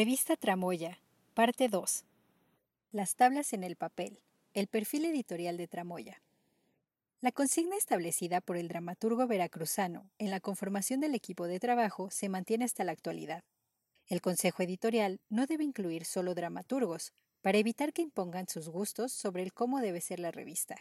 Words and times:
Revista 0.00 0.36
Tramoya, 0.36 1.00
parte 1.34 1.66
2. 1.68 2.04
Las 2.92 3.16
tablas 3.16 3.52
en 3.52 3.64
el 3.64 3.74
papel. 3.74 4.22
El 4.54 4.68
perfil 4.68 5.06
editorial 5.06 5.56
de 5.56 5.66
Tramoya. 5.66 6.22
La 7.20 7.32
consigna 7.32 7.76
establecida 7.76 8.40
por 8.40 8.56
el 8.56 8.68
dramaturgo 8.68 9.26
veracruzano 9.26 10.08
en 10.18 10.30
la 10.30 10.38
conformación 10.38 11.00
del 11.00 11.16
equipo 11.16 11.48
de 11.48 11.58
trabajo 11.58 12.12
se 12.12 12.28
mantiene 12.28 12.64
hasta 12.64 12.84
la 12.84 12.92
actualidad. 12.92 13.42
El 14.06 14.20
consejo 14.20 14.62
editorial 14.62 15.18
no 15.30 15.46
debe 15.46 15.64
incluir 15.64 16.04
solo 16.04 16.32
dramaturgos, 16.32 17.12
para 17.42 17.58
evitar 17.58 17.92
que 17.92 18.02
impongan 18.02 18.46
sus 18.46 18.68
gustos 18.68 19.10
sobre 19.10 19.42
el 19.42 19.52
cómo 19.52 19.80
debe 19.80 20.00
ser 20.00 20.20
la 20.20 20.30
revista. 20.30 20.76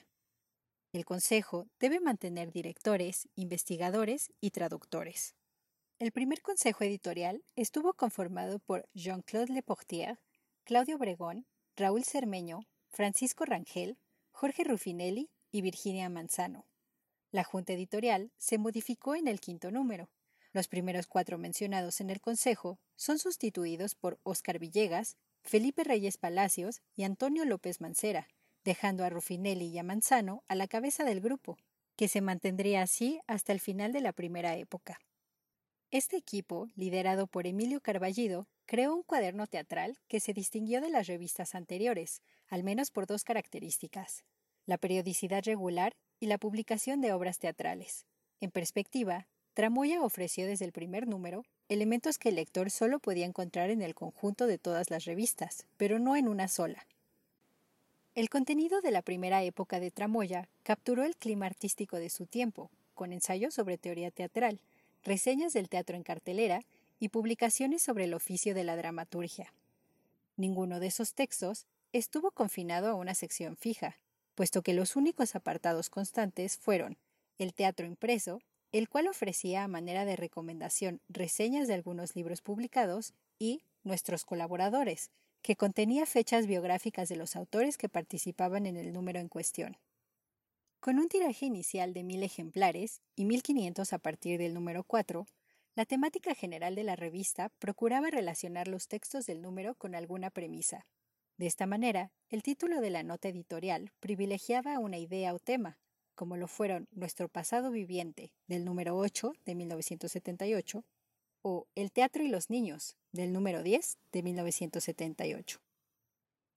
El 0.94 1.06
consejo 1.06 1.66
debe 1.80 2.00
mantener 2.00 2.52
directores, 2.52 3.28
investigadores 3.34 4.32
y 4.42 4.52
traductores. 4.52 5.34
El 6.00 6.12
primer 6.12 6.44
consejo 6.44 6.84
editorial 6.84 7.44
estuvo 7.56 7.94
conformado 7.94 8.60
por 8.60 8.88
Jean-Claude 8.94 9.52
Leportier, 9.52 10.20
Claudio 10.64 10.98
Obregón, 10.98 11.48
Raúl 11.76 12.04
Cermeño, 12.04 12.68
Francisco 12.90 13.46
Rangel, 13.46 13.98
Jorge 14.30 14.64
Rufinelli 14.64 15.32
y 15.52 15.62
Virginia 15.64 16.08
Manzano. 16.10 16.68
La 17.32 17.44
junta 17.44 17.74
editorial 17.74 18.32
se 18.38 18.60
modificó 18.60 19.16
en 19.16 19.28
el 19.28 19.40
quinto 19.40 19.72
número. 19.72 20.12
Los 20.54 20.68
primeros 20.68 21.08
cuatro 21.08 21.40
mencionados 21.40 22.00
en 22.00 22.12
el 22.12 22.22
consejo 22.22 22.78
son 22.96 23.18
sustituidos 23.18 23.96
por 23.96 24.20
Óscar 24.22 24.60
Villegas, 24.60 25.18
Felipe 25.42 25.84
Reyes 25.84 26.20
Palacios 26.20 26.84
y 26.96 27.06
Antonio 27.06 27.44
López 27.44 27.82
Mancera, 27.82 28.28
dejando 28.64 29.04
a 29.04 29.10
Rufinelli 29.10 29.66
y 29.66 29.80
a 29.80 29.84
Manzano 29.84 30.44
a 30.48 30.54
la 30.54 30.68
cabeza 30.68 31.04
del 31.04 31.22
grupo, 31.22 31.58
que 31.96 32.08
se 32.08 32.22
mantendría 32.22 32.84
así 32.84 33.20
hasta 33.26 33.52
el 33.52 33.60
final 33.60 33.94
de 33.94 34.02
la 34.02 34.14
primera 34.14 34.58
época. 34.58 35.00
Este 35.90 36.18
equipo, 36.18 36.68
liderado 36.76 37.28
por 37.28 37.48
Emilio 37.48 37.80
Carballido, 37.80 38.46
creó 38.66 38.94
un 38.94 39.04
cuaderno 39.04 39.48
teatral 39.48 39.98
que 40.10 40.20
se 40.20 40.34
distinguió 40.34 40.82
de 40.82 40.90
las 40.90 41.08
revistas 41.08 41.56
anteriores, 41.56 42.22
al 42.50 42.66
menos 42.66 42.92
por 42.92 43.08
dos 43.08 43.24
características, 43.24 44.26
la 44.66 44.78
periodicidad 44.78 45.46
regular 45.46 45.96
y 46.20 46.26
la 46.26 46.38
publicación 46.38 47.00
de 47.00 47.14
obras 47.14 47.40
teatrales. 47.40 48.06
En 48.42 48.52
perspectiva, 48.52 49.28
Tramoya 49.54 50.04
ofreció 50.04 50.46
desde 50.46 50.66
el 50.66 50.74
primer 50.74 51.08
número 51.08 51.46
elementos 51.70 52.18
que 52.18 52.30
el 52.30 52.36
lector 52.36 52.70
solo 52.70 53.00
podía 53.00 53.26
encontrar 53.26 53.70
en 53.70 53.82
el 53.82 53.96
conjunto 53.96 54.46
de 54.46 54.58
todas 54.58 54.90
las 54.90 55.06
revistas, 55.06 55.68
pero 55.78 56.00
no 56.00 56.18
en 56.18 56.28
una 56.28 56.50
sola. 56.50 56.86
El 58.14 58.30
contenido 58.30 58.82
de 58.82 58.92
la 58.92 59.04
primera 59.04 59.42
época 59.44 59.80
de 59.80 59.92
Tramoya 59.92 60.50
capturó 60.64 61.06
el 61.06 61.16
clima 61.16 61.46
artístico 61.46 61.96
de 61.96 62.10
su 62.10 62.26
tiempo, 62.26 62.72
con 62.94 63.14
ensayos 63.14 63.54
sobre 63.54 63.78
teoría 63.78 64.12
teatral, 64.12 64.60
reseñas 65.08 65.54
del 65.54 65.70
teatro 65.70 65.96
en 65.96 66.04
cartelera 66.04 66.66
y 67.00 67.10
publicaciones 67.10 67.82
sobre 67.82 68.04
el 68.04 68.14
oficio 68.14 68.54
de 68.54 68.66
la 68.66 68.76
dramaturgia. 68.76 69.54
Ninguno 70.36 70.80
de 70.80 70.88
esos 70.88 71.14
textos 71.14 71.66
estuvo 71.94 72.32
confinado 72.32 72.90
a 72.90 72.94
una 72.94 73.16
sección 73.16 73.56
fija, 73.56 73.98
puesto 74.36 74.62
que 74.62 74.74
los 74.74 74.98
únicos 74.98 75.34
apartados 75.36 75.90
constantes 75.90 76.58
fueron 76.58 76.98
el 77.40 77.54
teatro 77.54 77.88
impreso 77.88 78.42
el 78.74 78.90
cual 78.90 79.08
ofrecía 79.08 79.64
a 79.64 79.70
manera 79.70 80.04
de 80.04 80.18
recomendación 80.18 81.00
reseñas 81.08 81.70
de 81.70 81.74
algunos 81.74 82.16
libros 82.16 82.42
publicados 82.42 83.14
y 83.40 83.62
Nuestros 83.84 84.26
colaboradores, 84.26 85.12
que 85.42 85.56
contenía 85.56 86.06
fechas 86.06 86.46
biográficas 86.46 87.08
de 87.08 87.16
los 87.16 87.38
autores 87.38 87.78
que 87.78 87.88
participaban 87.88 88.66
en 88.66 88.76
el 88.76 88.92
número 88.92 89.22
en 89.22 89.30
cuestión. 89.30 89.78
Con 90.80 91.00
un 91.00 91.08
tiraje 91.08 91.46
inicial 91.46 91.94
de 91.94 92.04
mil 92.04 92.24
ejemplares 92.24 93.02
y 93.16 93.26
1500 93.26 93.94
a 93.94 93.98
partir 93.98 94.38
del 94.40 94.54
número 94.54 94.84
4, 94.84 95.26
la 95.76 95.86
temática 95.86 96.36
general 96.36 96.76
de 96.76 96.84
la 96.84 96.96
revista 96.96 97.50
procuraba 97.60 98.10
relacionar 98.10 98.68
los 98.68 98.88
textos 98.88 99.26
del 99.26 99.42
número 99.42 99.76
con 99.76 99.96
alguna 99.96 100.30
premisa. 100.30 100.88
De 101.38 101.48
esta 101.48 101.66
manera, 101.66 102.12
el 102.30 102.42
título 102.42 102.80
de 102.80 102.90
la 102.90 103.04
nota 103.04 103.28
editorial 103.28 103.92
privilegiaba 104.00 104.80
una 104.80 104.98
idea 104.98 105.34
o 105.34 105.40
tema, 105.40 105.78
como 106.16 106.38
lo 106.38 106.48
fueron 106.48 106.88
Nuestro 106.92 107.28
pasado 107.28 107.70
viviente, 107.72 108.34
del 108.48 108.64
número 108.64 108.98
8 108.98 109.34
de 109.46 109.56
1978, 109.56 110.86
o 111.42 111.68
El 111.76 111.92
teatro 111.92 112.24
y 112.24 112.28
los 112.28 112.50
niños, 112.50 112.96
del 113.12 113.34
número 113.34 113.62
10 113.62 113.98
de 114.12 114.24
1978. 114.24 115.60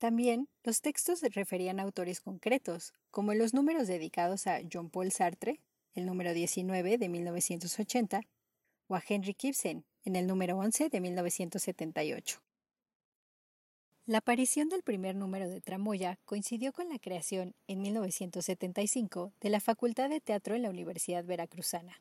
También 0.01 0.49
los 0.65 0.81
textos 0.81 1.21
referían 1.21 1.79
a 1.79 1.83
autores 1.83 2.23
concretos, 2.23 2.95
como 3.11 3.33
en 3.33 3.39
los 3.39 3.53
números 3.53 3.87
dedicados 3.87 4.47
a 4.47 4.61
John 4.73 4.89
Paul 4.89 5.13
Sartre, 5.13 5.61
el 5.95 6.07
número 6.07 6.33
19 6.33 6.97
de 6.97 7.09
1980, 7.11 8.23
o 8.89 8.95
a 8.95 9.03
Henry 9.07 9.37
Gibson, 9.39 9.85
en 10.07 10.17
el 10.17 10.27
número 10.27 10.57
11 10.57 10.89
de 10.89 11.01
1978. 11.03 12.41
La 14.07 14.19
aparición 14.19 14.71
del 14.71 14.83
primer 14.83 15.17
número 15.17 15.51
de 15.51 15.61
Tramoya 15.61 16.19
coincidió 16.25 16.73
con 16.73 16.89
la 16.89 16.99
creación, 16.99 17.55
en 17.67 17.83
1975, 17.83 19.35
de 19.39 19.51
la 19.51 19.61
Facultad 19.61 20.09
de 20.09 20.23
Teatro 20.23 20.55
en 20.55 20.63
la 20.63 20.71
Universidad 20.71 21.27
Veracruzana. 21.27 22.01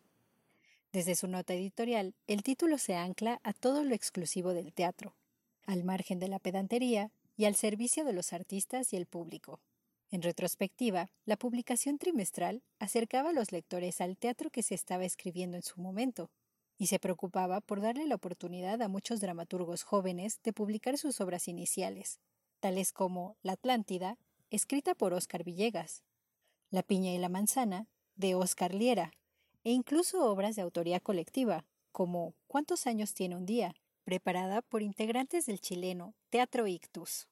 Desde 0.93 1.15
su 1.15 1.27
nota 1.27 1.53
editorial, 1.53 2.15
el 2.27 2.43
título 2.43 2.77
se 2.77 2.95
ancla 2.95 3.41
a 3.43 3.51
todo 3.51 3.83
lo 3.83 3.93
exclusivo 3.93 4.53
del 4.53 4.71
teatro, 4.71 5.17
al 5.65 5.83
margen 5.83 6.19
de 6.19 6.29
la 6.29 6.39
pedantería 6.39 7.11
y 7.39 7.45
al 7.45 7.55
servicio 7.55 8.03
de 8.03 8.11
los 8.11 8.33
artistas 8.33 8.91
y 8.91 8.97
el 8.97 9.05
público. 9.05 9.61
En 10.11 10.21
retrospectiva, 10.21 11.09
la 11.23 11.37
publicación 11.37 11.97
trimestral 11.97 12.63
acercaba 12.79 13.29
a 13.29 13.33
los 13.33 13.53
lectores 13.53 14.01
al 14.01 14.17
teatro 14.17 14.49
que 14.49 14.61
se 14.61 14.75
estaba 14.75 15.05
escribiendo 15.05 15.55
en 15.55 15.63
su 15.63 15.79
momento, 15.79 16.31
y 16.77 16.87
se 16.87 16.99
preocupaba 16.99 17.61
por 17.61 17.79
darle 17.79 18.05
la 18.07 18.15
oportunidad 18.15 18.81
a 18.81 18.89
muchos 18.89 19.21
dramaturgos 19.21 19.83
jóvenes 19.83 20.41
de 20.43 20.51
publicar 20.51 20.97
sus 20.97 21.21
obras 21.21 21.47
iniciales, 21.47 22.19
tales 22.59 22.91
como 22.91 23.37
La 23.41 23.53
Atlántida, 23.53 24.17
escrita 24.49 24.93
por 24.93 25.13
Óscar 25.13 25.45
Villegas, 25.45 26.03
La 26.69 26.83
Piña 26.83 27.13
y 27.13 27.19
la 27.19 27.29
Manzana, 27.29 27.87
de 28.17 28.35
Óscar 28.35 28.73
Liera, 28.73 29.13
e 29.63 29.71
incluso 29.71 30.29
obras 30.29 30.57
de 30.57 30.61
autoría 30.61 30.99
colectiva, 30.99 31.65
como 31.93 32.35
¿Cuántos 32.47 32.85
años 32.85 33.13
tiene 33.13 33.37
un 33.37 33.45
día?, 33.45 33.75
preparada 34.09 34.63
por 34.63 34.81
integrantes 34.81 35.45
del 35.45 35.61
chileno 35.61 36.15
Teatro 36.31 36.65
Ictus. 36.65 37.27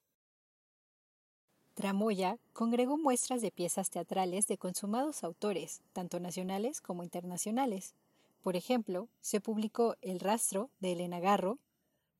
Tramoya 1.73 2.37
congregó 2.53 2.99
muestras 2.99 3.41
de 3.41 3.49
piezas 3.49 3.89
teatrales 3.89 4.45
de 4.45 4.59
consumados 4.59 5.23
autores, 5.23 5.81
tanto 5.91 6.19
nacionales 6.19 6.79
como 6.79 7.01
internacionales, 7.01 7.95
por 8.43 8.55
ejemplo, 8.55 9.09
se 9.21 9.41
publicó 9.41 9.95
El 10.01 10.19
rastro 10.19 10.69
de 10.79 10.91
Elena 10.91 11.19
Garro, 11.19 11.57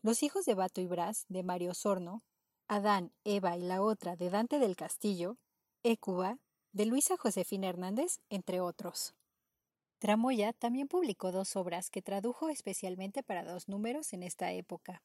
Los 0.01 0.23
hijos 0.23 0.43
de 0.45 0.55
Bato 0.55 0.81
y 0.81 0.87
Brás, 0.87 1.27
de 1.29 1.43
Mario 1.43 1.75
Sorno, 1.75 2.23
Adán, 2.67 3.11
Eva 3.25 3.55
y 3.57 3.61
la 3.61 3.83
otra, 3.83 4.15
de 4.15 4.31
Dante 4.31 4.57
del 4.57 4.75
Castillo, 4.75 5.37
Écuba, 5.83 6.39
de 6.71 6.87
Luisa 6.87 7.15
Josefina 7.15 7.67
Hernández, 7.67 8.21
entre 8.31 8.59
otros. 8.59 9.13
Tramoya 9.99 10.53
también 10.53 10.87
publicó 10.87 11.31
dos 11.31 11.55
obras 11.55 11.89
que 11.89 12.03
tradujo 12.03 12.49
especialmente 12.49 13.23
para 13.23 13.43
dos 13.43 13.67
números 13.67 14.13
en 14.13 14.21
esta 14.21 14.51
época. 14.51 15.01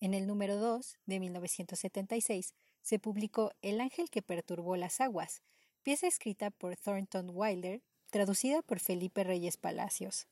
En 0.00 0.14
el 0.14 0.28
número 0.28 0.56
2, 0.58 0.96
de 1.06 1.18
1976, 1.18 2.54
se 2.82 2.98
publicó 3.00 3.50
El 3.62 3.80
ángel 3.80 4.10
que 4.10 4.22
perturbó 4.22 4.76
las 4.76 5.00
aguas, 5.00 5.42
pieza 5.82 6.06
escrita 6.06 6.50
por 6.52 6.76
Thornton 6.76 7.30
Wilder, 7.34 7.82
traducida 8.10 8.62
por 8.62 8.78
Felipe 8.78 9.24
Reyes 9.24 9.56
Palacios. 9.56 10.28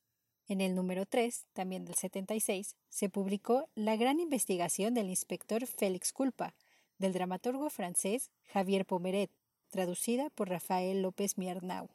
En 0.47 0.61
el 0.61 0.77
número 0.77 1.05
3, 1.05 1.47
también 1.53 1.85
del 1.85 1.97
76, 1.97 2.77
se 2.89 3.09
publicó 3.09 3.69
La 3.75 3.97
gran 3.97 4.21
investigación 4.21 4.95
del 4.95 5.11
inspector 5.11 5.67
Félix 5.67 6.13
Culpa, 6.13 6.55
del 6.99 7.13
dramaturgo 7.13 7.69
francés 7.71 8.31
Javier 8.53 8.87
Pomeret, 8.87 9.33
traducida 9.71 10.31
por 10.31 10.49
Rafael 10.49 11.03
López 11.03 11.37
Miernau. 11.37 11.91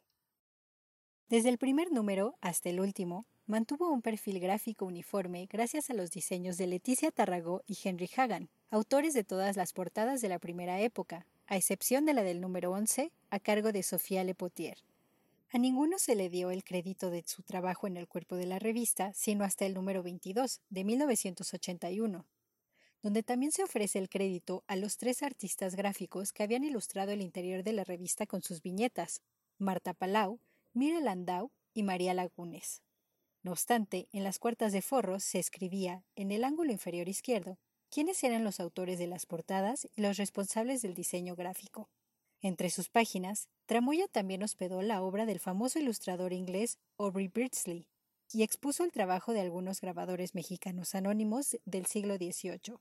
Desde 1.31 1.47
el 1.47 1.57
primer 1.57 1.93
número 1.93 2.35
hasta 2.41 2.69
el 2.69 2.81
último, 2.81 3.25
mantuvo 3.45 3.89
un 3.89 4.01
perfil 4.01 4.41
gráfico 4.41 4.85
uniforme 4.85 5.47
gracias 5.49 5.89
a 5.89 5.93
los 5.93 6.11
diseños 6.11 6.57
de 6.57 6.67
Leticia 6.67 7.09
Tarragó 7.09 7.63
y 7.65 7.77
Henry 7.81 8.09
Hagan, 8.17 8.49
autores 8.69 9.13
de 9.13 9.23
todas 9.23 9.55
las 9.55 9.71
portadas 9.71 10.19
de 10.19 10.27
la 10.27 10.39
primera 10.39 10.81
época, 10.81 11.25
a 11.47 11.55
excepción 11.55 12.05
de 12.05 12.13
la 12.13 12.23
del 12.23 12.41
número 12.41 12.71
11, 12.71 13.13
a 13.29 13.39
cargo 13.39 13.71
de 13.71 13.81
Sofía 13.81 14.25
Lepotier. 14.25 14.79
A 15.53 15.57
ninguno 15.57 15.99
se 15.99 16.15
le 16.15 16.29
dio 16.29 16.51
el 16.51 16.65
crédito 16.65 17.09
de 17.09 17.23
su 17.25 17.43
trabajo 17.43 17.87
en 17.87 17.95
el 17.95 18.09
cuerpo 18.09 18.35
de 18.35 18.47
la 18.47 18.59
revista, 18.59 19.13
sino 19.13 19.45
hasta 19.45 19.65
el 19.65 19.73
número 19.73 20.03
22, 20.03 20.59
de 20.69 20.83
1981, 20.83 22.25
donde 23.01 23.23
también 23.23 23.53
se 23.53 23.63
ofrece 23.63 23.99
el 23.99 24.09
crédito 24.09 24.65
a 24.67 24.75
los 24.75 24.97
tres 24.97 25.23
artistas 25.23 25.75
gráficos 25.75 26.33
que 26.33 26.43
habían 26.43 26.65
ilustrado 26.65 27.13
el 27.13 27.21
interior 27.21 27.63
de 27.63 27.71
la 27.71 27.85
revista 27.85 28.27
con 28.27 28.41
sus 28.41 28.61
viñetas, 28.61 29.21
Marta 29.57 29.93
Palau, 29.93 30.41
Mira 30.73 31.01
Landau 31.01 31.51
y 31.73 31.83
María 31.83 32.13
Lagunes. 32.13 32.81
No 33.43 33.51
obstante, 33.51 34.07
en 34.13 34.23
las 34.23 34.39
cuartas 34.39 34.71
de 34.71 34.81
forros 34.81 35.21
se 35.21 35.37
escribía, 35.37 36.05
en 36.15 36.31
el 36.31 36.45
ángulo 36.45 36.71
inferior 36.71 37.09
izquierdo, 37.09 37.59
quiénes 37.89 38.23
eran 38.23 38.45
los 38.45 38.61
autores 38.61 38.97
de 38.97 39.07
las 39.07 39.25
portadas 39.25 39.89
y 39.97 40.01
los 40.01 40.15
responsables 40.15 40.81
del 40.81 40.93
diseño 40.93 41.35
gráfico. 41.35 41.89
Entre 42.41 42.69
sus 42.69 42.89
páginas, 42.89 43.49
Tramoya 43.65 44.07
también 44.07 44.43
hospedó 44.43 44.81
la 44.81 45.01
obra 45.01 45.25
del 45.25 45.41
famoso 45.41 45.77
ilustrador 45.77 46.31
inglés 46.31 46.79
Aubrey 46.97 47.27
Beardsley 47.27 47.89
y 48.31 48.43
expuso 48.43 48.85
el 48.85 48.93
trabajo 48.93 49.33
de 49.33 49.41
algunos 49.41 49.81
grabadores 49.81 50.35
mexicanos 50.35 50.95
anónimos 50.95 51.57
del 51.65 51.85
siglo 51.85 52.15
XVIII. 52.15 52.77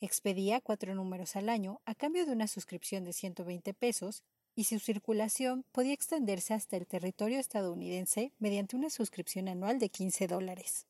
Expedía 0.00 0.60
cuatro 0.60 0.94
números 0.94 1.34
al 1.34 1.48
año 1.48 1.80
a 1.86 1.94
cambio 1.94 2.26
de 2.26 2.32
una 2.32 2.46
suscripción 2.46 3.04
de 3.04 3.14
120 3.14 3.72
pesos 3.72 4.22
y 4.56 4.64
su 4.64 4.78
circulación 4.80 5.64
podía 5.70 5.92
extenderse 5.92 6.54
hasta 6.54 6.78
el 6.78 6.86
territorio 6.86 7.38
estadounidense 7.38 8.32
mediante 8.38 8.74
una 8.74 8.88
suscripción 8.88 9.48
anual 9.48 9.78
de 9.78 9.90
15 9.90 10.26
dólares. 10.26 10.86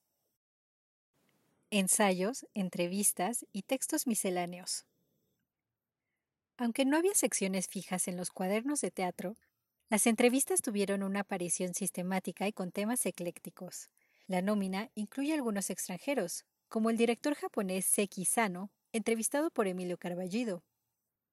Ensayos, 1.71 2.47
entrevistas 2.55 3.45
y 3.53 3.63
textos 3.63 4.07
misceláneos. 4.07 4.87
Aunque 6.57 6.85
no 6.85 6.97
había 6.97 7.15
secciones 7.15 7.67
fijas 7.67 8.07
en 8.07 8.17
los 8.17 8.31
cuadernos 8.31 8.81
de 8.81 8.93
teatro, 8.93 9.37
las 9.91 10.07
entrevistas 10.07 10.63
tuvieron 10.63 11.03
una 11.03 11.21
aparición 11.21 11.75
sistemática 11.75 12.47
y 12.47 12.53
con 12.53 12.71
temas 12.71 13.05
eclécticos. 13.05 13.91
La 14.29 14.43
nómina 14.43 14.91
incluye 14.95 15.35
algunos 15.35 15.71
extranjeros, 15.71 16.45
como 16.69 16.89
el 16.91 16.97
director 16.97 17.35
japonés 17.35 17.85
Seki 17.85 18.25
Sano, 18.25 18.71
entrevistado 18.93 19.51
por 19.51 19.67
Emilio 19.67 19.99
Carballido, 19.99 20.63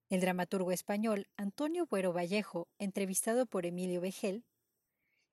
el 0.09 0.21
dramaturgo 0.21 0.71
español 0.71 1.27
Antonio 1.37 1.87
Buero 1.87 2.13
Vallejo, 2.13 2.67
entrevistado 2.77 3.45
por 3.45 3.65
Emilio 3.65 4.01
Vegel, 4.01 4.45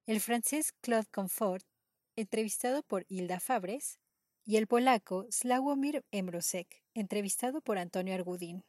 el 0.06 0.20
francés 0.20 0.72
Claude 0.80 1.08
Comfort, 1.10 1.64
entrevistado 2.16 2.82
por 2.82 3.04
Hilda 3.08 3.40
Fabres, 3.40 3.98
y 4.44 4.56
el 4.56 4.66
polaco 4.66 5.26
Slawomir 5.30 6.04
Emrosek, 6.10 6.82
entrevistado 6.94 7.60
por 7.60 7.78
Antonio 7.78 8.14
Argudín. 8.14 8.64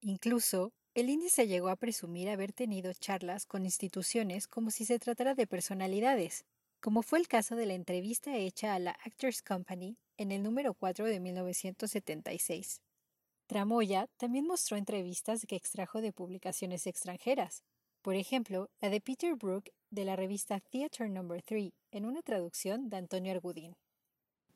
Incluso, 0.00 0.72
el 0.94 1.10
índice 1.10 1.46
llegó 1.46 1.68
a 1.68 1.76
presumir 1.76 2.28
haber 2.28 2.52
tenido 2.52 2.92
charlas 2.92 3.46
con 3.46 3.64
instituciones 3.64 4.48
como 4.48 4.70
si 4.70 4.84
se 4.84 4.98
tratara 4.98 5.34
de 5.34 5.46
personalidades, 5.46 6.44
como 6.80 7.02
fue 7.02 7.18
el 7.18 7.28
caso 7.28 7.56
de 7.56 7.66
la 7.66 7.74
entrevista 7.74 8.36
hecha 8.36 8.74
a 8.74 8.78
la 8.78 8.96
Actors 9.04 9.42
Company 9.42 9.96
en 10.16 10.32
el 10.32 10.42
número 10.42 10.74
4 10.74 11.06
de 11.06 11.20
1976. 11.20 12.82
Tramoya 13.48 14.08
también 14.18 14.46
mostró 14.46 14.76
entrevistas 14.76 15.46
que 15.48 15.56
extrajo 15.56 16.02
de 16.02 16.12
publicaciones 16.12 16.86
extranjeras, 16.86 17.62
por 18.02 18.14
ejemplo, 18.14 18.68
la 18.78 18.90
de 18.90 19.00
Peter 19.00 19.36
Brook 19.36 19.70
de 19.88 20.04
la 20.04 20.16
revista 20.16 20.60
Theatre 20.60 21.08
No. 21.08 21.26
3, 21.42 21.72
en 21.92 22.04
una 22.04 22.20
traducción 22.20 22.90
de 22.90 22.98
Antonio 22.98 23.32
Argudín. 23.32 23.74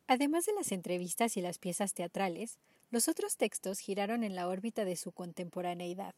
Además 0.06 0.44
de 0.44 0.52
las 0.52 0.72
entrevistas 0.72 1.38
y 1.38 1.40
las 1.40 1.56
piezas 1.56 1.94
teatrales, 1.94 2.58
los 2.90 3.08
otros 3.08 3.38
textos 3.38 3.78
giraron 3.78 4.24
en 4.24 4.34
la 4.34 4.46
órbita 4.46 4.84
de 4.84 4.96
su 4.96 5.10
contemporaneidad. 5.12 6.14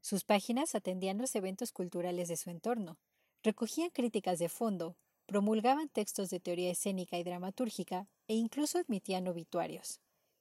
Sus 0.00 0.24
páginas 0.24 0.74
atendían 0.74 1.18
los 1.18 1.34
eventos 1.34 1.70
culturales 1.70 2.28
de 2.28 2.38
su 2.38 2.48
entorno, 2.48 2.96
recogían 3.42 3.90
críticas 3.90 4.38
de 4.38 4.48
fondo, 4.48 4.96
promulgaban 5.26 5.90
textos 5.90 6.30
de 6.30 6.40
teoría 6.40 6.70
escénica 6.70 7.18
y 7.18 7.24
dramatúrgica 7.24 8.08
e 8.26 8.36
incluso 8.36 8.78
admitían 8.78 9.28
obituarios. 9.28 10.00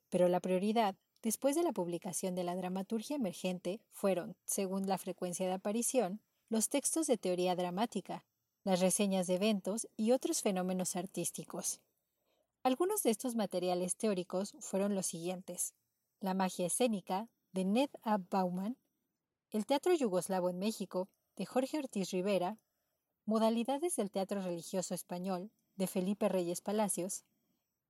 Pero 0.09 0.29
la 0.29 0.39
prioridad, 0.39 0.95
después 1.25 1.55
de 1.55 1.63
la 1.63 1.71
publicación 1.71 2.35
de 2.35 2.43
la 2.43 2.55
dramaturgia 2.55 3.15
emergente, 3.15 3.81
fueron, 3.89 4.37
según 4.45 4.85
la 4.85 4.99
frecuencia 4.99 5.47
de 5.47 5.53
aparición, 5.53 6.21
los 6.49 6.69
textos 6.69 7.07
de 7.07 7.17
teoría 7.17 7.55
dramática, 7.55 8.23
las 8.63 8.79
reseñas 8.79 9.25
de 9.25 9.33
eventos 9.33 9.87
y 9.97 10.11
otros 10.11 10.43
fenómenos 10.43 10.95
artísticos. 10.95 11.81
Algunos 12.61 13.01
de 13.01 13.09
estos 13.09 13.33
materiales 13.33 13.95
teóricos 13.95 14.53
fueron 14.59 14.93
los 14.93 15.07
siguientes: 15.07 15.73
La 16.19 16.35
magia 16.35 16.67
escénica, 16.67 17.27
de 17.53 17.65
Ned 17.65 17.89
A. 18.03 18.19
Bauman, 18.19 18.77
El 19.49 19.65
teatro 19.65 19.95
yugoslavo 19.95 20.51
en 20.51 20.59
México, 20.59 21.09
de 21.37 21.47
Jorge 21.47 21.79
Ortiz 21.79 22.11
Rivera, 22.11 22.59
Modalidades 23.25 23.95
del 23.95 24.11
teatro 24.11 24.43
religioso 24.43 24.93
español, 24.93 25.49
de 25.75 25.87
Felipe 25.87 26.29
Reyes 26.29 26.61
Palacios, 26.61 27.23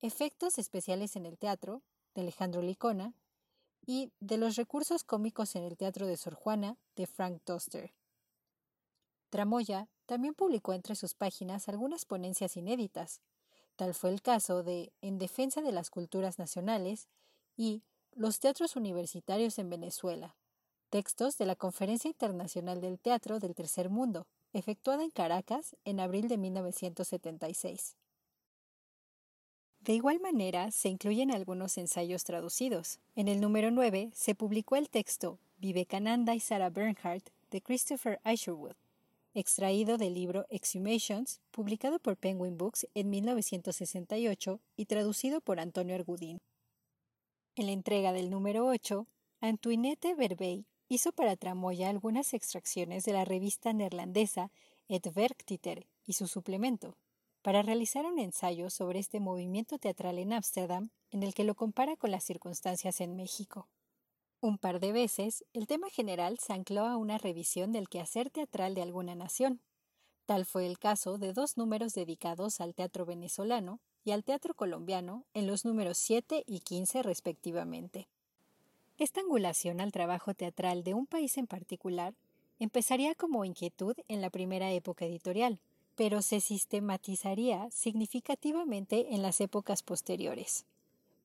Efectos 0.01 0.57
especiales 0.57 1.17
en 1.17 1.25
el 1.25 1.37
teatro, 1.37 1.83
de 2.13 2.21
Alejandro 2.21 2.61
Licona, 2.61 3.13
y 3.85 4.11
de 4.19 4.37
los 4.37 4.55
recursos 4.55 5.03
cómicos 5.03 5.55
en 5.55 5.63
el 5.63 5.77
teatro 5.77 6.07
de 6.07 6.17
Sor 6.17 6.33
Juana, 6.35 6.77
de 6.95 7.07
Frank 7.07 7.41
Toster. 7.43 7.93
Tramoya 9.29 9.89
también 10.05 10.33
publicó 10.33 10.73
entre 10.73 10.95
sus 10.95 11.13
páginas 11.13 11.67
algunas 11.67 12.05
ponencias 12.05 12.57
inéditas, 12.57 13.21
Tal 13.75 13.93
fue 13.93 14.09
el 14.09 14.21
caso 14.21 14.63
de 14.63 14.93
En 15.01 15.17
defensa 15.17 15.61
de 15.61 15.71
las 15.71 15.89
culturas 15.89 16.39
nacionales 16.39 17.07
y 17.57 17.83
Los 18.13 18.39
teatros 18.39 18.77
universitarios 18.77 19.59
en 19.59 19.69
Venezuela, 19.69 20.37
textos 20.89 21.37
de 21.37 21.45
la 21.45 21.57
Conferencia 21.57 22.07
Internacional 22.07 22.79
del 22.79 22.97
Teatro 22.97 23.39
del 23.39 23.55
Tercer 23.55 23.89
Mundo, 23.89 24.27
efectuada 24.53 25.03
en 25.03 25.11
Caracas 25.11 25.75
en 25.83 25.99
abril 25.99 26.29
de 26.29 26.37
1976. 26.37 27.97
De 29.85 29.93
igual 29.93 30.19
manera, 30.19 30.71
se 30.71 30.89
incluyen 30.89 31.29
algunos 31.29 31.77
ensayos 31.77 32.23
traducidos. 32.23 32.99
En 33.15 33.27
el 33.27 33.39
número 33.39 33.69
9 33.69 34.09
se 34.15 34.33
publicó 34.33 34.77
el 34.77 34.89
texto 34.89 35.37
Vivekananda 35.59 36.33
y 36.33 36.39
Sarah 36.39 36.71
Bernhardt 36.71 37.29
de 37.51 37.61
Christopher 37.61 38.19
Isherwood, 38.25 38.73
extraído 39.35 39.99
del 39.99 40.15
libro 40.15 40.47
Exhumations, 40.49 41.39
publicado 41.51 41.99
por 41.99 42.17
Penguin 42.17 42.57
Books 42.57 42.87
en 42.95 43.11
1968 43.11 44.59
y 44.75 44.85
traducido 44.85 45.39
por 45.39 45.59
Antonio 45.59 45.93
Argudín. 45.93 46.39
En 47.55 47.67
la 47.67 47.73
entrega 47.73 48.11
del 48.11 48.31
número 48.31 48.65
8, 48.65 49.05
Antoinette 49.39 50.15
Verbey 50.17 50.65
hizo 50.89 51.11
para 51.11 51.35
Tramoya 51.35 51.89
algunas 51.89 52.33
extracciones 52.33 53.03
de 53.03 53.13
la 53.13 53.23
revista 53.23 53.71
neerlandesa 53.71 54.49
Het 54.89 55.15
Werktiter 55.15 55.85
y 56.07 56.13
su 56.13 56.25
suplemento, 56.25 56.97
para 57.45 57.61
realizar 57.61 58.07
un 58.07 58.17
ensayo 58.17 58.71
sobre 58.71 58.97
este 58.97 59.19
movimiento 59.19 59.77
teatral 59.77 60.17
en 60.17 60.33
Ámsterdam, 60.33 60.89
en 61.11 61.21
el 61.21 61.35
que 61.35 61.43
lo 61.43 61.53
compara 61.53 61.95
con 61.95 62.09
las 62.09 62.23
circunstancias 62.23 63.01
en 63.01 63.15
México. 63.15 63.67
Un 64.41 64.57
par 64.57 64.79
de 64.79 64.91
veces, 64.91 65.45
el 65.53 65.67
tema 65.67 65.91
general 65.91 66.39
se 66.39 66.53
ancló 66.53 66.85
a 66.85 66.97
una 66.97 67.19
revisión 67.19 67.71
del 67.71 67.87
quehacer 67.87 68.31
teatral 68.31 68.73
de 68.73 68.81
alguna 68.81 69.13
nación. 69.13 69.61
Tal 70.25 70.47
fue 70.47 70.65
el 70.65 70.79
caso 70.79 71.19
de 71.19 71.33
dos 71.33 71.55
números 71.55 71.93
dedicados 71.93 72.61
al 72.61 72.73
teatro 72.73 73.05
venezolano 73.05 73.79
y 74.03 74.09
al 74.09 74.23
teatro 74.23 74.55
colombiano 74.55 75.23
en 75.35 75.45
los 75.45 75.65
números 75.65 75.99
7 75.99 76.45
y 76.47 76.61
15 76.61 77.03
respectivamente. 77.03 78.07
Esta 78.97 79.21
angulación 79.21 79.81
al 79.81 79.91
trabajo 79.91 80.33
teatral 80.33 80.83
de 80.83 80.95
un 80.95 81.05
país 81.05 81.37
en 81.37 81.45
particular 81.45 82.15
empezaría 82.57 83.13
como 83.13 83.45
inquietud 83.45 83.95
en 84.07 84.21
la 84.21 84.31
primera 84.31 84.71
época 84.71 85.05
editorial, 85.05 85.59
pero 85.95 86.21
se 86.21 86.41
sistematizaría 86.41 87.69
significativamente 87.71 89.13
en 89.15 89.21
las 89.21 89.41
épocas 89.41 89.81
posteriores. 89.81 90.65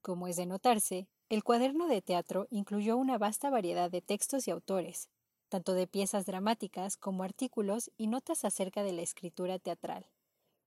Como 0.03 0.29
es 0.29 0.37
de 0.37 0.47
notarse, 0.47 1.09
el 1.29 1.45
cuaderno 1.45 1.87
de 1.87 2.03
teatro 2.03 2.47
incluyó 2.51 2.97
una 2.97 3.19
vasta 3.19 3.51
variedad 3.51 3.91
de 3.91 4.01
textos 4.01 4.49
y 4.49 4.51
autores, 4.51 5.09
tanto 5.49 5.75
de 5.75 5.87
piezas 5.87 6.27
dramáticas 6.27 6.97
como 6.97 7.23
artículos 7.23 7.91
y 7.99 8.07
notas 8.07 8.45
acerca 8.45 8.83
de 8.83 8.93
la 8.93 9.03
escritura 9.03 9.59
teatral. 9.59 10.07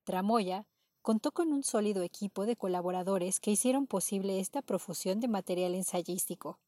Tramoya 0.04 0.66
contó 1.02 1.32
con 1.32 1.52
un 1.52 1.64
sólido 1.64 2.02
equipo 2.02 2.46
de 2.46 2.56
colaboradores 2.56 3.40
que 3.40 3.50
hicieron 3.50 3.86
posible 3.86 4.40
esta 4.40 4.62
profusión 4.62 5.20
de 5.20 5.28
material 5.28 5.74
ensayístico. 5.74 6.58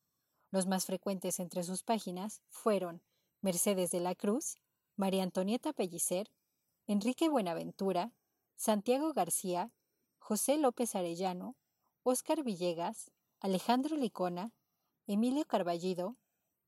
Los 0.51 0.67
más 0.67 0.87
frecuentes 0.87 1.41
entre 1.41 1.63
sus 1.63 1.83
páginas 1.83 2.43
fueron 2.49 3.03
Mercedes 3.41 3.91
de 3.91 4.01
la 4.01 4.15
Cruz, 4.15 4.57
María 4.97 5.23
Antonieta 5.23 5.73
Pellicer, 5.73 6.31
Enrique 6.89 7.29
Buenaventura, 7.29 8.13
Santiago 8.55 9.13
García, 9.13 9.73
José 10.19 10.57
López 10.57 10.95
Arellano, 10.95 11.57
Óscar 12.05 12.45
Villegas, 12.45 13.11
Alejandro 13.41 13.97
Licona, 13.97 14.53
Emilio 15.09 15.45
Carballido, 15.47 16.17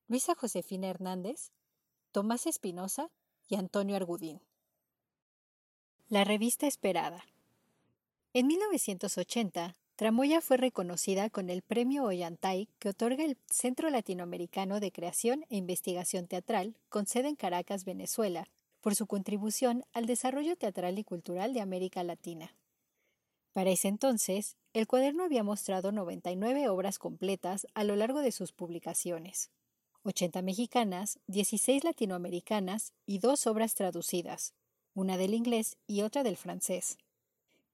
Luisa 0.09 0.35
Josefina 0.35 0.89
Hernández, 0.89 1.53
Tomás 2.11 2.47
Espinosa 2.47 3.13
y 3.47 3.55
Antonio 3.55 3.95
Argudín. 3.95 4.41
La 6.09 6.25
revista 6.25 6.67
esperada. 6.67 7.25
En 8.33 8.49
1980, 8.49 9.77
Tramoya 9.95 10.41
fue 10.41 10.57
reconocida 10.57 11.31
con 11.31 11.49
el 11.49 11.63
Premio 11.63 12.05
Ollantay 12.05 12.69
que 12.81 12.89
otorga 12.89 13.25
el 13.25 13.37
Centro 13.49 13.89
Latinoamericano 13.89 14.81
de 14.81 14.91
Creación 14.91 15.45
e 15.49 15.57
Investigación 15.57 16.27
Teatral, 16.27 16.77
con 16.89 17.07
sede 17.07 17.29
en 17.29 17.37
Caracas, 17.37 17.85
Venezuela, 17.85 18.49
por 18.81 18.95
su 18.95 19.07
contribución 19.07 19.85
al 19.93 20.07
desarrollo 20.07 20.57
teatral 20.57 20.99
y 20.99 21.05
cultural 21.05 21.53
de 21.55 21.61
América 21.61 22.03
Latina. 22.03 22.55
Para 23.53 23.71
ese 23.71 23.89
entonces, 23.89 24.57
el 24.73 24.87
cuaderno 24.87 25.25
había 25.25 25.43
mostrado 25.43 25.91
99 25.91 26.69
obras 26.69 26.99
completas 26.99 27.67
a 27.75 27.85
lo 27.85 27.97
largo 27.97 28.21
de 28.21 28.33
sus 28.33 28.53
publicaciones, 28.53 29.51
80 30.03 30.43
mexicanas, 30.43 31.19
16 31.27 31.85
latinoamericanas 31.85 32.93
y 33.05 33.19
dos 33.19 33.47
obras 33.47 33.75
traducidas, 33.75 34.55
una 34.95 35.17
del 35.17 35.35
inglés 35.35 35.77
y 35.87 36.03
otra 36.03 36.23
del 36.23 36.37
francés. 36.37 36.99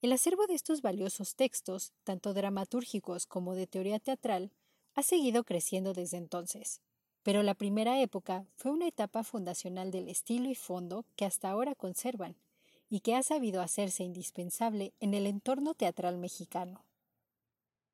El 0.01 0.13
acervo 0.13 0.47
de 0.47 0.55
estos 0.55 0.83
valiosos 0.83 1.35
textos, 1.35 1.93
tanto 2.05 2.35
dramatúrgicos 2.35 3.27
como 3.27 3.55
de 3.55 3.67
teoría 3.67 3.99
teatral, 3.99 4.53
ha 4.95 5.03
seguido 5.03 5.45
creciendo 5.45 5.93
desde 5.93 6.19
entonces, 6.19 6.81
pero 7.25 7.43
la 7.43 7.55
primera 7.55 8.01
época 8.01 8.47
fue 8.55 8.71
una 8.71 8.87
etapa 8.87 9.25
fundacional 9.25 9.91
del 9.91 10.09
estilo 10.09 10.51
y 10.51 10.55
fondo 10.55 11.07
que 11.17 11.25
hasta 11.25 11.51
ahora 11.51 11.75
conservan 11.75 12.37
y 12.91 13.01
que 13.01 13.17
ha 13.17 13.23
sabido 13.23 13.63
hacerse 13.63 14.05
indispensable 14.05 14.93
en 15.01 15.15
el 15.15 15.27
entorno 15.27 15.75
teatral 15.75 16.19
mexicano. 16.19 16.85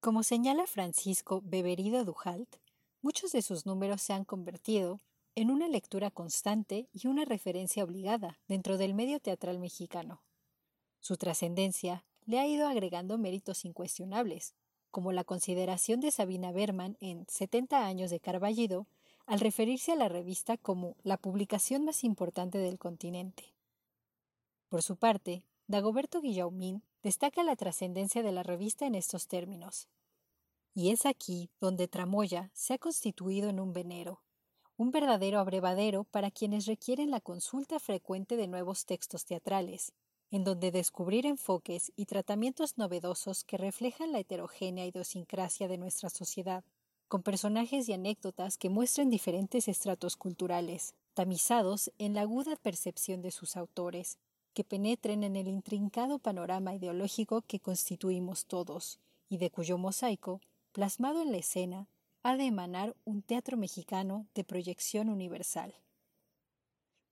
Como 0.01 0.25
señala 0.25 0.67
Francisco 0.67 1.43
Beberido 1.45 2.05
Dujalt, 2.05 2.57
muchos 3.03 3.31
de 3.31 3.43
sus 3.43 3.67
números 3.67 4.03
se 4.03 4.13
han 4.13 4.25
convertido 4.25 5.01
en 5.37 5.53
una 5.53 5.69
lectura 5.69 6.11
constante 6.11 6.89
y 6.93 7.07
una 7.07 7.25
referencia 7.25 7.85
obligada 7.85 8.41
dentro 8.49 8.79
del 8.79 8.95
medio 8.95 9.21
teatral 9.21 9.61
mexicano. 9.61 10.23
Su 10.99 11.17
trascendencia 11.17 12.05
le 12.27 12.41
ha 12.41 12.49
ido 12.49 12.67
agregando 12.67 13.17
méritos 13.17 13.65
incuestionables, 13.65 14.55
como 14.91 15.13
la 15.13 15.23
consideración 15.23 16.01
de 16.01 16.11
Sabina 16.11 16.51
Berman 16.51 16.97
en 16.99 17.27
70 17.29 17.87
años 17.87 18.11
de 18.11 18.19
Carballido 18.19 18.89
al 19.31 19.39
referirse 19.39 19.93
a 19.93 19.95
la 19.95 20.09
revista 20.09 20.57
como 20.57 20.97
la 21.05 21.17
publicación 21.17 21.85
más 21.85 22.03
importante 22.03 22.59
del 22.59 22.81
continente. 22.81 23.55
Por 24.69 24.83
su 24.83 24.97
parte, 24.97 25.45
Dagoberto 25.69 26.21
Guillaumín 26.21 26.83
destaca 27.05 27.45
la 27.45 27.55
trascendencia 27.55 28.25
de 28.25 28.33
la 28.33 28.43
revista 28.43 28.87
en 28.87 28.97
estos 28.97 29.29
términos. 29.29 29.87
Y 30.75 30.91
es 30.91 31.07
aquí 31.07 31.49
donde 31.61 31.87
Tramoya 31.87 32.51
se 32.55 32.75
ha 32.75 32.79
constituido 32.79 33.49
en 33.49 33.61
un 33.61 33.73
venero, 33.73 34.21
un 34.77 34.91
verdadero 34.91 35.39
abrevadero 35.39 36.03
para 36.03 36.33
quienes 36.33 36.67
requieren 36.67 37.13
la 37.13 37.21
consulta 37.21 37.79
frecuente 37.79 38.37
de 38.37 38.49
nuevos 38.49 38.85
textos 38.85 39.27
teatrales, 39.27 39.93
en 40.33 40.43
donde 40.43 40.73
descubrir 40.73 41.25
enfoques 41.25 41.93
y 41.95 42.07
tratamientos 42.07 42.79
novedosos 42.79 43.45
que 43.45 43.59
reflejan 43.59 44.11
la 44.11 44.19
heterogénea 44.19 44.87
idiosincrasia 44.87 45.69
de 45.69 45.79
nuestra 45.79 46.11
sociedad, 46.11 46.65
con 47.11 47.25
personajes 47.25 47.89
y 47.89 47.93
anécdotas 47.93 48.57
que 48.57 48.71
muestren 48.71 49.11
diferentes 49.11 49.67
estratos 49.67 50.17
culturales, 50.17 50.95
tamizados 51.15 51.91
en 51.99 52.15
la 52.15 52.21
aguda 52.21 52.55
percepción 52.55 53.21
de 53.21 53.33
sus 53.33 53.57
autores, 53.57 54.17
que 54.55 54.63
penetren 54.63 55.25
en 55.25 55.35
el 55.35 55.49
intrincado 55.49 56.21
panorama 56.21 56.73
ideológico 56.73 57.43
que 57.43 57.59
constituimos 57.59 58.47
todos, 58.47 59.01
y 59.29 59.39
de 59.39 59.51
cuyo 59.51 59.77
mosaico, 59.77 60.41
plasmado 60.71 61.21
en 61.21 61.33
la 61.33 61.39
escena, 61.39 61.89
ha 62.23 62.37
de 62.37 62.45
emanar 62.45 62.95
un 63.05 63.23
teatro 63.23 63.57
mexicano 63.57 64.29
de 64.37 64.45
proyección 64.45 65.09
universal. 65.09 65.75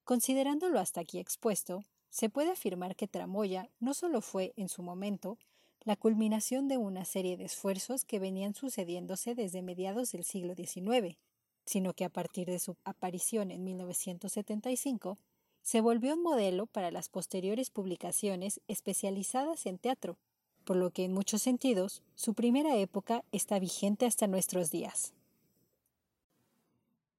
Considerándolo 0.05 0.79
hasta 0.79 1.01
aquí 1.01 1.19
expuesto, 1.19 1.83
se 2.09 2.29
puede 2.29 2.51
afirmar 2.51 2.95
que 2.95 3.09
Tramoya 3.09 3.69
no 3.81 3.93
solo 3.93 4.21
fue, 4.21 4.53
en 4.55 4.69
su 4.69 4.81
momento, 4.81 5.37
la 5.85 5.95
culminación 5.95 6.67
de 6.67 6.77
una 6.77 7.05
serie 7.05 7.37
de 7.37 7.45
esfuerzos 7.45 8.05
que 8.05 8.19
venían 8.19 8.53
sucediéndose 8.53 9.35
desde 9.35 9.61
mediados 9.61 10.11
del 10.11 10.23
siglo 10.23 10.55
XIX, 10.55 11.17
sino 11.65 11.93
que 11.93 12.05
a 12.05 12.09
partir 12.09 12.47
de 12.47 12.59
su 12.59 12.75
aparición 12.83 13.51
en 13.51 13.63
1975 13.63 15.17
se 15.61 15.81
volvió 15.81 16.15
un 16.15 16.23
modelo 16.23 16.65
para 16.65 16.91
las 16.91 17.09
posteriores 17.09 17.69
publicaciones 17.69 18.59
especializadas 18.67 19.65
en 19.65 19.77
teatro, 19.77 20.17
por 20.63 20.77
lo 20.77 20.91
que 20.91 21.05
en 21.05 21.13
muchos 21.13 21.41
sentidos 21.41 22.01
su 22.15 22.33
primera 22.33 22.75
época 22.77 23.23
está 23.31 23.59
vigente 23.59 24.05
hasta 24.05 24.27
nuestros 24.27 24.71
días. 24.71 25.13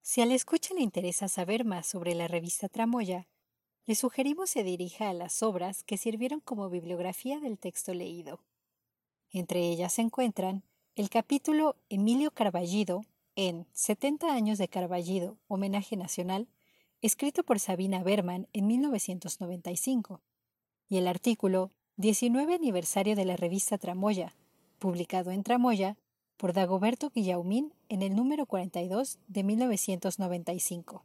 Si 0.02 0.20
al 0.20 0.32
escucha 0.32 0.74
le 0.74 0.82
interesa 0.82 1.28
saber 1.28 1.64
más 1.64 1.86
sobre 1.86 2.14
la 2.14 2.26
revista 2.26 2.68
Tramoya, 2.68 3.26
le 3.86 3.94
sugerimos 3.94 4.50
se 4.50 4.64
dirija 4.64 5.10
a 5.10 5.14
las 5.14 5.42
obras 5.42 5.82
que 5.84 5.96
sirvieron 5.96 6.40
como 6.40 6.70
bibliografía 6.70 7.40
del 7.40 7.58
texto 7.58 7.94
leído. 7.94 8.40
Entre 9.32 9.60
ellas 9.60 9.92
se 9.92 10.02
encuentran 10.02 10.64
el 10.96 11.08
capítulo 11.08 11.76
Emilio 11.88 12.32
Carballido 12.32 13.04
en 13.36 13.66
70 13.72 14.32
años 14.32 14.58
de 14.58 14.68
Carballido, 14.68 15.38
homenaje 15.46 15.96
nacional, 15.96 16.48
escrito 17.00 17.44
por 17.44 17.60
Sabina 17.60 18.02
Berman 18.02 18.48
en 18.52 18.66
1995, 18.66 20.20
y 20.88 20.98
el 20.98 21.06
artículo 21.06 21.70
19 21.96 22.54
aniversario 22.54 23.14
de 23.14 23.24
la 23.24 23.36
revista 23.36 23.78
Tramoya, 23.78 24.34
publicado 24.78 25.30
en 25.30 25.44
Tramoya 25.44 25.96
por 26.36 26.52
Dagoberto 26.52 27.10
Guillaumín 27.10 27.72
en 27.88 28.02
el 28.02 28.16
número 28.16 28.46
42 28.46 29.18
de 29.28 29.44
1995. 29.44 31.04